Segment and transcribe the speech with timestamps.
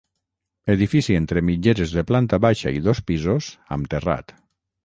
[0.75, 4.39] Edifici entre mitgeres de planta baixa i dos pisos amb terrat.